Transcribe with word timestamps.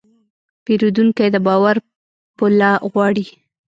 پیرودونکی 0.63 1.27
د 1.31 1.37
باور 1.47 1.75
پله 2.37 2.71
غواړي. 2.91 3.25